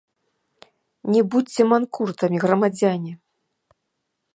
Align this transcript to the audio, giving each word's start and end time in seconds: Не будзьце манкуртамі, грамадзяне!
Не 1.15 1.21
будзьце 1.35 1.61
манкуртамі, 1.75 2.37
грамадзяне! 2.45 3.13